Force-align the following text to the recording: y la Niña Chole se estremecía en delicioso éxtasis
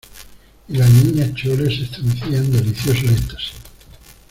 y 0.67 0.77
la 0.77 0.89
Niña 0.89 1.31
Chole 1.35 1.69
se 1.69 1.83
estremecía 1.83 2.37
en 2.39 2.51
delicioso 2.51 3.05
éxtasis 3.05 3.53